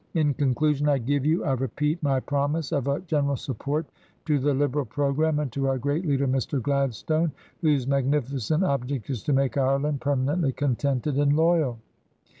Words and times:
In 0.15 0.33
conclusion, 0.33 0.89
I 0.89 0.97
give 0.97 1.27
you, 1.27 1.45
I 1.45 1.51
repeat, 1.51 2.01
my 2.01 2.19
promise 2.19 2.71
of 2.71 2.87
a 2.87 3.01
general 3.01 3.35
support 3.35 3.85
to 4.25 4.39
the 4.39 4.39
2i6 4.39 4.41
TRANSITION. 4.45 4.59
Liberal 4.59 4.85
Programme, 4.85 5.37
and 5.37 5.51
to 5.51 5.67
our 5.67 5.77
great 5.77 6.07
leader, 6.07 6.27
Mr. 6.27 6.59
Glad 6.59 6.95
stone, 6.95 7.31
whose 7.61 7.85
magnificent 7.85 8.63
object 8.63 9.11
is 9.11 9.21
to 9.21 9.33
make 9.33 9.57
Ireland 9.59 10.01
per 10.01 10.15
manently 10.15 10.55
contented 10.55 11.19
and 11.19 11.33
loyal." 11.33 11.77